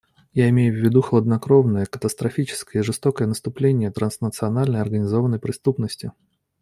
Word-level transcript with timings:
Я 0.33 0.49
имею 0.49 0.73
в 0.73 0.77
виду 0.77 1.03
хладнокровное, 1.03 1.85
катастрофическое 1.85 2.79
и 2.79 2.81
жестокое 2.83 3.27
наступление 3.27 3.91
транснациональной 3.91 4.81
организованной 4.81 5.37
преступности. 5.37 6.11